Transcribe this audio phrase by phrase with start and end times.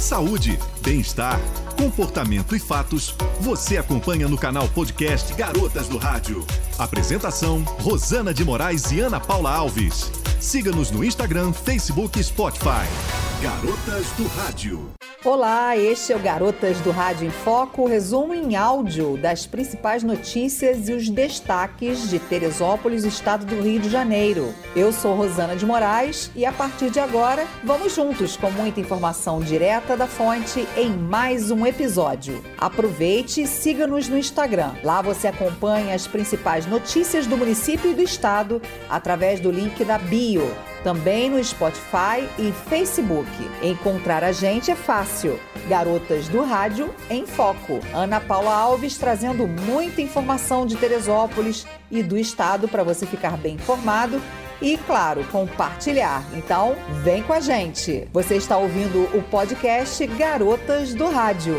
[0.00, 1.38] Saúde, bem-estar,
[1.76, 6.42] comportamento e fatos, você acompanha no canal podcast Garotas do Rádio.
[6.78, 10.10] Apresentação: Rosana de Moraes e Ana Paula Alves.
[10.40, 12.88] Siga-nos no Instagram, Facebook e Spotify.
[13.42, 14.90] Garotas do Rádio.
[15.24, 20.90] Olá, este é o Garotas do Rádio em Foco, resumo em áudio das principais notícias
[20.90, 24.54] e os destaques de Teresópolis, estado do Rio de Janeiro.
[24.76, 29.40] Eu sou Rosana de Moraes e a partir de agora vamos juntos com muita informação
[29.40, 32.44] direta da fonte em mais um episódio.
[32.58, 34.74] Aproveite e siga-nos no Instagram.
[34.84, 38.60] Lá você acompanha as principais notícias do município e do estado
[38.90, 40.46] através do link da bio
[40.82, 43.28] também no Spotify e Facebook.
[43.62, 45.38] Encontrar a gente é fácil.
[45.68, 47.80] Garotas do Rádio em Foco.
[47.94, 53.54] Ana Paula Alves trazendo muita informação de Teresópolis e do estado para você ficar bem
[53.54, 54.20] informado
[54.60, 56.24] e, claro, compartilhar.
[56.34, 58.06] Então, vem com a gente.
[58.12, 61.56] Você está ouvindo o podcast Garotas do Rádio.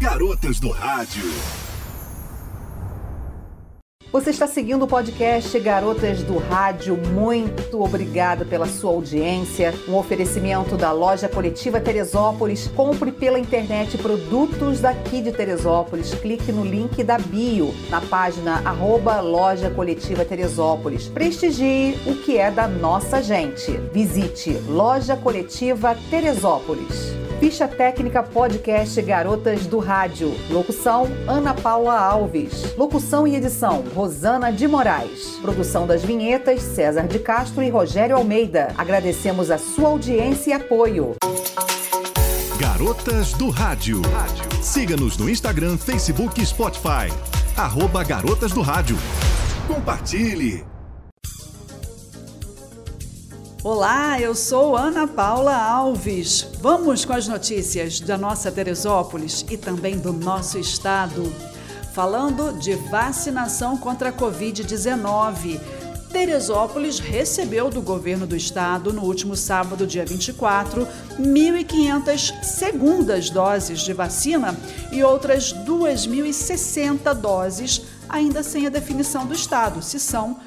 [0.00, 1.67] Garotas do Rádio.
[4.10, 6.96] Você está seguindo o podcast Garotas do Rádio.
[6.96, 9.74] Muito obrigada pela sua audiência.
[9.86, 12.68] Um oferecimento da loja coletiva Teresópolis.
[12.68, 16.14] Compre pela internet produtos daqui de Teresópolis.
[16.14, 21.06] Clique no link da bio na página arroba loja coletiva Teresópolis.
[21.08, 23.72] Prestigie o que é da nossa gente.
[23.92, 27.27] Visite Loja Coletiva Teresópolis.
[27.40, 30.34] Ficha Técnica Podcast Garotas do Rádio.
[30.50, 32.74] Locução: Ana Paula Alves.
[32.76, 35.38] Locução e edição: Rosana de Moraes.
[35.40, 38.74] Produção das vinhetas: César de Castro e Rogério Almeida.
[38.76, 41.14] Agradecemos a sua audiência e apoio.
[42.58, 44.02] Garotas do Rádio.
[44.60, 47.08] Siga-nos no Instagram, Facebook e Spotify.
[47.56, 48.96] Arroba Garotas do Rádio.
[49.68, 50.77] Compartilhe!
[53.64, 56.46] Olá, eu sou Ana Paula Alves.
[56.60, 61.24] Vamos com as notícias da nossa Teresópolis e também do nosso estado.
[61.92, 65.60] Falando de vacinação contra a Covid-19.
[66.08, 70.86] Teresópolis recebeu do governo do estado, no último sábado, dia 24,
[71.18, 74.56] 1.500 segundas doses de vacina
[74.92, 80.38] e outras 2.060 doses, ainda sem a definição do estado, se são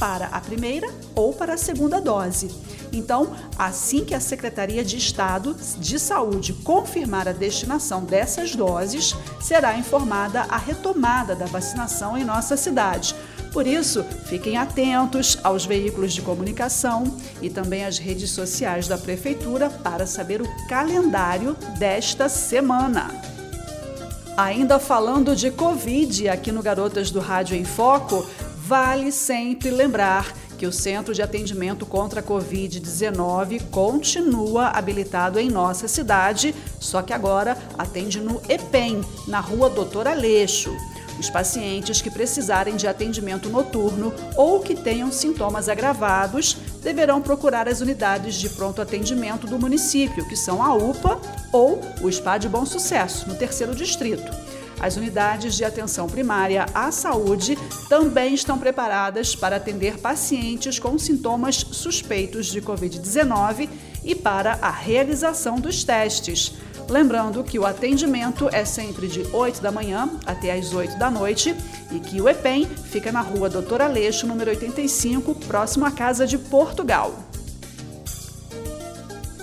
[0.00, 2.50] para a primeira ou para a segunda dose.
[2.90, 9.76] Então, assim que a Secretaria de Estado de Saúde confirmar a destinação dessas doses, será
[9.76, 13.14] informada a retomada da vacinação em nossa cidade.
[13.52, 17.04] Por isso, fiquem atentos aos veículos de comunicação
[17.42, 23.10] e também às redes sociais da Prefeitura para saber o calendário desta semana.
[24.36, 28.24] Ainda falando de Covid, aqui no Garotas do Rádio em Foco,
[28.70, 35.88] Vale sempre lembrar que o Centro de Atendimento contra a Covid-19 continua habilitado em nossa
[35.88, 40.70] cidade, só que agora atende no EPEM, na rua Doutor Aleixo.
[41.18, 47.80] Os pacientes que precisarem de atendimento noturno ou que tenham sintomas agravados deverão procurar as
[47.80, 51.20] unidades de pronto atendimento do município, que são a UPA
[51.52, 54.30] ou o SPA de Bom Sucesso, no terceiro distrito.
[54.80, 57.58] As unidades de atenção primária à saúde
[57.88, 63.68] também estão preparadas para atender pacientes com sintomas suspeitos de Covid-19
[64.02, 66.54] e para a realização dos testes.
[66.88, 71.54] Lembrando que o atendimento é sempre de 8 da manhã até as 8 da noite
[71.92, 76.36] e que o EPEM fica na rua Doutor Aleixo, número 85, próximo à Casa de
[76.36, 77.29] Portugal.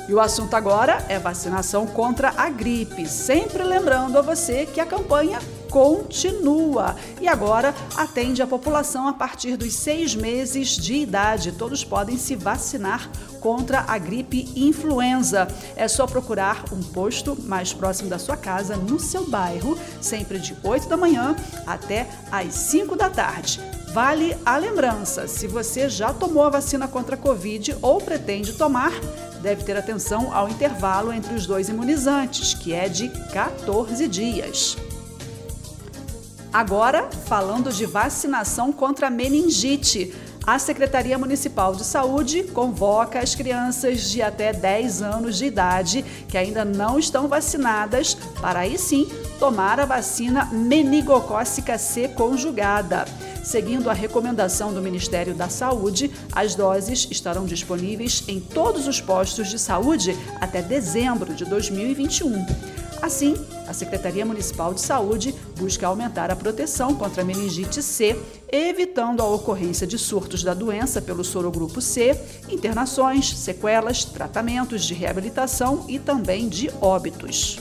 [0.07, 3.05] E o assunto agora é vacinação contra a gripe.
[3.07, 9.57] Sempre lembrando a você que a campanha continua e agora atende a população a partir
[9.57, 11.51] dos seis meses de idade.
[11.51, 13.09] Todos podem se vacinar
[13.41, 15.45] contra a gripe influenza.
[15.75, 20.55] É só procurar um posto mais próximo da sua casa, no seu bairro, sempre de
[20.63, 21.35] 8 da manhã
[21.65, 23.59] até às 5 da tarde.
[23.93, 28.91] Vale a lembrança: se você já tomou a vacina contra a Covid ou pretende tomar,
[29.41, 34.77] deve ter atenção ao intervalo entre os dois imunizantes, que é de 14 dias.
[36.51, 40.13] Agora, falando de vacinação contra meningite.
[40.45, 46.37] A Secretaria Municipal de Saúde convoca as crianças de até 10 anos de idade que
[46.37, 49.09] ainda não estão vacinadas para aí sim
[49.39, 53.03] tomar a vacina meningocócica C conjugada.
[53.47, 59.47] Seguindo a recomendação do Ministério da Saúde, as doses estarão disponíveis em todos os postos
[59.47, 62.45] de saúde até dezembro de 2021.
[63.01, 68.21] Assim, a Secretaria Municipal de Saúde busca aumentar a proteção contra a meningite C,
[68.51, 75.85] evitando a ocorrência de surtos da doença pelo sorogrupo C, internações, sequelas, tratamentos de reabilitação
[75.87, 77.57] e também de óbitos.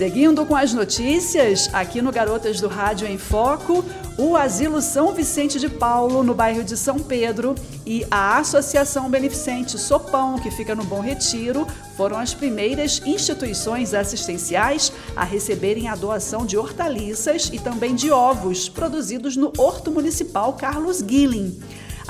[0.00, 3.84] Seguindo com as notícias, aqui no Garotas do Rádio em Foco,
[4.22, 7.54] o Asilo São Vicente de Paulo, no bairro de São Pedro,
[7.86, 14.92] e a Associação Beneficente Sopão, que fica no Bom Retiro, foram as primeiras instituições assistenciais
[15.16, 21.00] a receberem a doação de hortaliças e também de ovos produzidos no Horto Municipal Carlos
[21.00, 21.58] Guilin.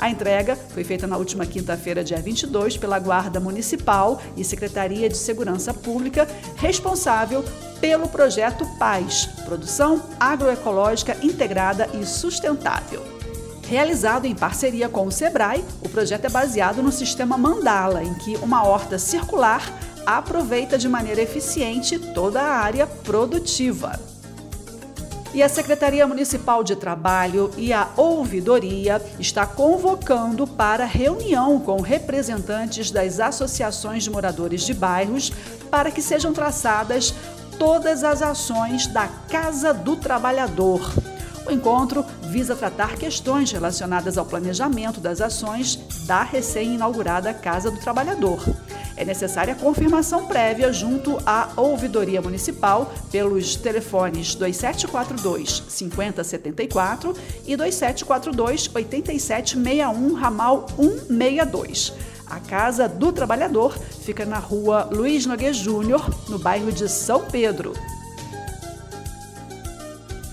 [0.01, 5.15] A entrega foi feita na última quinta-feira, dia 22, pela Guarda Municipal e Secretaria de
[5.15, 7.45] Segurança Pública, responsável
[7.79, 13.05] pelo projeto PAZ Produção Agroecológica Integrada e Sustentável.
[13.67, 18.35] Realizado em parceria com o SEBRAE, o projeto é baseado no sistema Mandala, em que
[18.37, 19.71] uma horta circular
[20.03, 23.99] aproveita de maneira eficiente toda a área produtiva.
[25.33, 32.91] E a Secretaria Municipal de Trabalho e a Ouvidoria está convocando para reunião com representantes
[32.91, 35.31] das associações de moradores de bairros
[35.69, 37.13] para que sejam traçadas
[37.57, 40.81] todas as ações da Casa do Trabalhador.
[41.47, 48.43] O encontro visa tratar questões relacionadas ao planejamento das ações da recém-inaugurada Casa do Trabalhador
[49.01, 57.15] é necessária confirmação prévia junto à Ouvidoria Municipal pelos telefones 2742 5074
[57.47, 61.93] e 2742 8761, ramal 162.
[62.27, 63.75] A Casa do Trabalhador
[64.05, 67.73] fica na rua Luiz Nogueira Júnior, no bairro de São Pedro.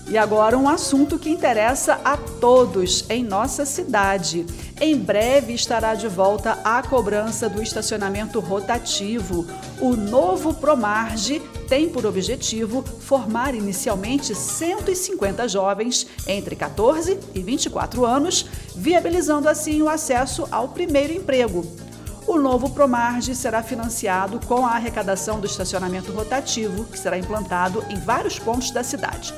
[0.09, 4.43] E agora um assunto que interessa a todos em nossa cidade.
[4.81, 9.45] Em breve estará de volta a cobrança do estacionamento rotativo.
[9.79, 18.47] O novo Promarge tem por objetivo formar inicialmente 150 jovens entre 14 e 24 anos,
[18.75, 21.63] viabilizando assim o acesso ao primeiro emprego.
[22.25, 27.99] O novo Promarge será financiado com a arrecadação do estacionamento rotativo, que será implantado em
[27.99, 29.33] vários pontos da cidade.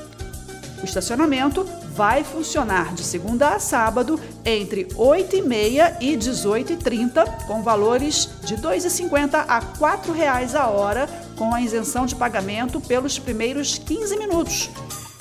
[0.82, 1.64] O estacionamento
[1.94, 9.46] vai funcionar de segunda a sábado entre 8h30 e 18h30, com valores de R$ 2,50
[9.48, 11.08] a R$ 4,00 a hora,
[11.38, 14.70] com a isenção de pagamento pelos primeiros 15 minutos.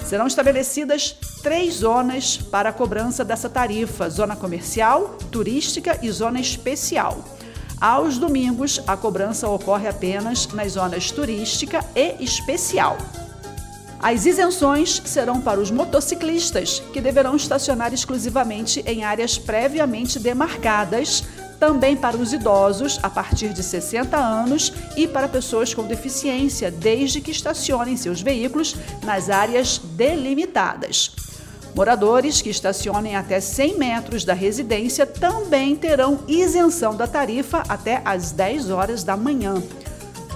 [0.07, 7.23] Serão estabelecidas três zonas para a cobrança dessa tarifa: zona comercial, turística e zona especial.
[7.79, 12.97] Aos domingos, a cobrança ocorre apenas nas zonas turística e especial.
[14.03, 21.23] As isenções serão para os motociclistas, que deverão estacionar exclusivamente em áreas previamente demarcadas,
[21.59, 27.21] também para os idosos a partir de 60 anos e para pessoas com deficiência, desde
[27.21, 28.75] que estacionem seus veículos
[29.05, 31.15] nas áreas delimitadas.
[31.75, 38.33] Moradores que estacionem até 100 metros da residência também terão isenção da tarifa até às
[38.33, 39.63] 10 horas da manhã.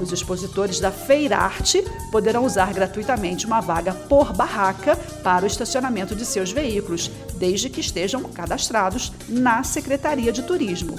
[0.00, 6.24] Os expositores da Feirarte poderão usar gratuitamente uma vaga por barraca para o estacionamento de
[6.24, 10.98] seus veículos, desde que estejam cadastrados na Secretaria de Turismo.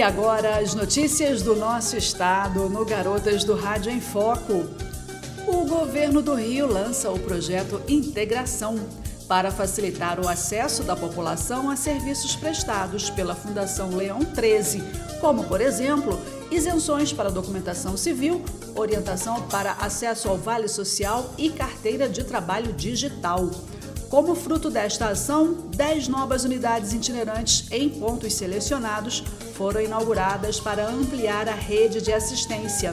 [0.00, 4.64] E agora as notícias do nosso estado no Garotas do Rádio em Foco.
[5.46, 8.80] O governo do Rio lança o projeto Integração
[9.28, 14.82] para facilitar o acesso da população a serviços prestados pela Fundação Leão 13,
[15.20, 16.18] como, por exemplo,
[16.50, 18.42] isenções para documentação civil,
[18.74, 23.50] orientação para acesso ao Vale Social e carteira de trabalho digital.
[24.10, 29.22] Como fruto desta ação, 10 novas unidades itinerantes em pontos selecionados
[29.54, 32.92] foram inauguradas para ampliar a rede de assistência.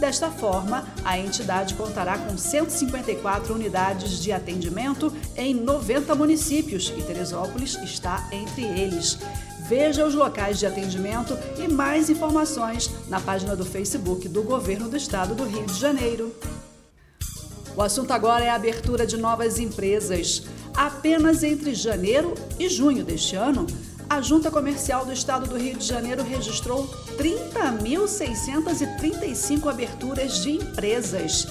[0.00, 7.76] Desta forma, a entidade contará com 154 unidades de atendimento em 90 municípios e Teresópolis
[7.76, 9.18] está entre eles.
[9.68, 14.96] Veja os locais de atendimento e mais informações na página do Facebook do Governo do
[14.96, 16.34] Estado do Rio de Janeiro.
[17.76, 20.44] O assunto agora é a abertura de novas empresas.
[20.74, 23.66] Apenas entre janeiro e junho deste ano,
[24.08, 31.46] a Junta Comercial do Estado do Rio de Janeiro registrou 30.635 aberturas de empresas.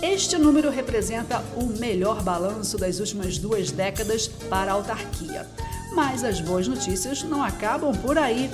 [0.00, 5.46] Este número representa o melhor balanço das últimas duas décadas para a autarquia.
[5.92, 8.50] Mas as boas notícias não acabam por aí.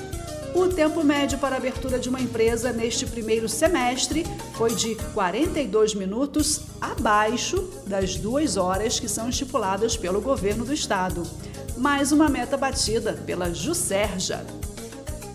[0.55, 6.61] O tempo médio para abertura de uma empresa neste primeiro semestre foi de 42 minutos
[6.81, 11.25] abaixo das duas horas que são estipuladas pelo governo do estado.
[11.77, 14.47] Mais uma meta batida pela Juscerja.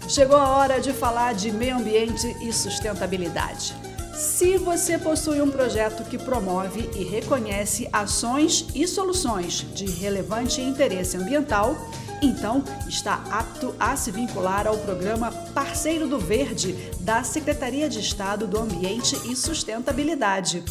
[0.08, 3.76] Chegou a hora de falar de meio ambiente e sustentabilidade.
[4.14, 11.18] Se você possui um projeto que promove e reconhece ações e soluções de relevante interesse
[11.18, 11.76] ambiental,
[12.22, 18.48] então está apto a se vincular ao programa Parceiro do Verde da Secretaria de Estado
[18.48, 20.64] do Ambiente e Sustentabilidade.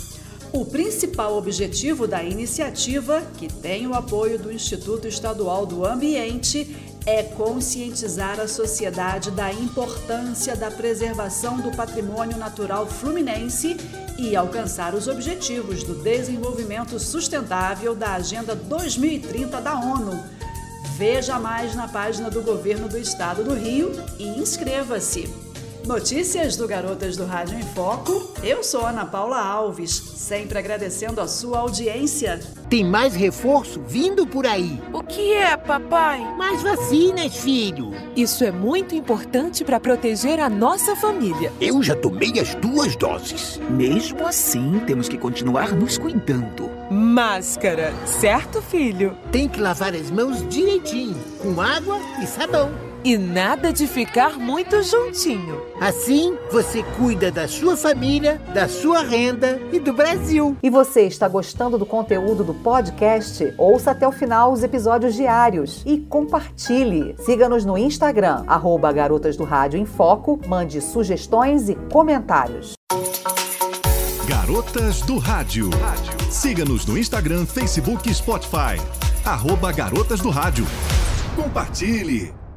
[0.52, 6.74] O principal objetivo da iniciativa, que tem o apoio do Instituto Estadual do Ambiente,
[7.04, 13.76] é conscientizar a sociedade da importância da preservação do patrimônio natural fluminense
[14.18, 20.37] e alcançar os objetivos do desenvolvimento sustentável da Agenda 2030 da ONU
[20.82, 25.47] Veja mais na página do Governo do Estado do Rio e inscreva-se.
[25.88, 28.30] Notícias do Garotas do Rádio em Foco.
[28.42, 32.38] Eu sou Ana Paula Alves, sempre agradecendo a sua audiência.
[32.68, 34.78] Tem mais reforço vindo por aí.
[34.92, 36.20] O que é, papai?
[36.36, 37.92] Mais vacinas, filho.
[38.14, 41.50] Isso é muito importante para proteger a nossa família.
[41.58, 43.58] Eu já tomei as duas doses.
[43.70, 46.68] Mesmo assim, temos que continuar nos cuidando.
[46.90, 49.16] Máscara, certo, filho?
[49.32, 52.87] Tem que lavar as mãos direitinho, com água e sabão.
[53.04, 55.62] E nada de ficar muito juntinho.
[55.80, 60.56] Assim, você cuida da sua família, da sua renda e do Brasil.
[60.62, 63.54] E você está gostando do conteúdo do podcast?
[63.56, 67.14] Ouça até o final os episódios diários e compartilhe.
[67.20, 72.72] Siga-nos no Instagram, arroba Garotas do Rádio em Foco, mande sugestões e comentários.
[74.26, 75.70] Garotas do Rádio.
[76.30, 78.80] Siga-nos no Instagram, Facebook e Spotify.
[79.24, 80.66] Arroba Garotas do Rádio.
[81.36, 82.47] Compartilhe!